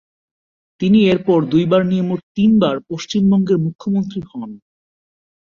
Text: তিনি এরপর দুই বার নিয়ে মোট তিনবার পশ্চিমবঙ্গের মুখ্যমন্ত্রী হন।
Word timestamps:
তিনি 0.81 0.99
এরপর 1.07 1.39
দুই 1.45 1.65
বার 1.65 1.81
নিয়ে 1.85 2.03
মোট 2.03 2.21
তিনবার 2.35 2.75
পশ্চিমবঙ্গের 2.89 3.57
মুখ্যমন্ত্রী 3.65 4.19
হন। 4.29 4.49